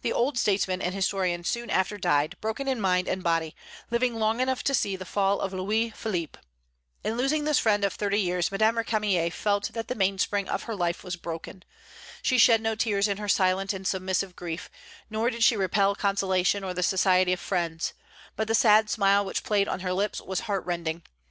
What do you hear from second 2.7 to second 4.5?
mind and body, living long